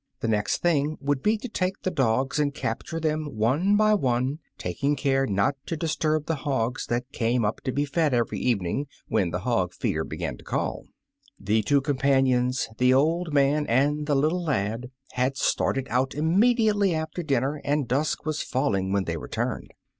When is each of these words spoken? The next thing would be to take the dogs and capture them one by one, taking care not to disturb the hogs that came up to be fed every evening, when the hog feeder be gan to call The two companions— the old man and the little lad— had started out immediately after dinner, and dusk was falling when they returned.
The 0.21 0.27
next 0.27 0.63
thing 0.63 0.97
would 0.99 1.21
be 1.21 1.37
to 1.37 1.47
take 1.47 1.83
the 1.83 1.91
dogs 1.91 2.39
and 2.39 2.55
capture 2.55 2.99
them 2.99 3.35
one 3.37 3.75
by 3.77 3.93
one, 3.93 4.39
taking 4.57 4.95
care 4.95 5.27
not 5.27 5.55
to 5.67 5.77
disturb 5.77 6.25
the 6.25 6.37
hogs 6.41 6.87
that 6.87 7.11
came 7.11 7.45
up 7.45 7.61
to 7.61 7.71
be 7.71 7.85
fed 7.85 8.11
every 8.11 8.39
evening, 8.39 8.87
when 9.09 9.29
the 9.29 9.41
hog 9.41 9.75
feeder 9.75 10.03
be 10.03 10.17
gan 10.17 10.37
to 10.37 10.43
call 10.43 10.85
The 11.39 11.61
two 11.61 11.81
companions— 11.81 12.67
the 12.79 12.95
old 12.95 13.31
man 13.31 13.67
and 13.67 14.07
the 14.07 14.15
little 14.15 14.43
lad— 14.43 14.89
had 15.21 15.37
started 15.37 15.85
out 15.91 16.15
immediately 16.15 16.95
after 16.95 17.21
dinner, 17.21 17.61
and 17.63 17.87
dusk 17.87 18.25
was 18.25 18.41
falling 18.41 18.91
when 18.91 19.03
they 19.03 19.17
returned. 19.17 19.71